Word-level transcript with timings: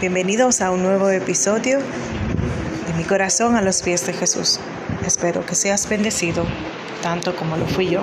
Bienvenidos 0.00 0.62
a 0.62 0.70
un 0.70 0.82
nuevo 0.82 1.10
episodio 1.10 1.78
de 1.78 2.94
Mi 2.96 3.04
corazón 3.04 3.54
a 3.54 3.60
los 3.60 3.82
pies 3.82 4.06
de 4.06 4.14
Jesús. 4.14 4.58
Espero 5.04 5.44
que 5.44 5.54
seas 5.54 5.86
bendecido 5.90 6.46
tanto 7.02 7.36
como 7.36 7.58
lo 7.58 7.66
fui 7.66 7.90
yo. 7.90 8.00